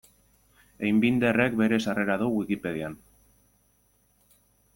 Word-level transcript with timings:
Einbinderrek 0.87 1.57
bere 1.61 1.79
sarrera 1.87 2.15
du 2.23 2.31
Wikipedian. 2.39 2.99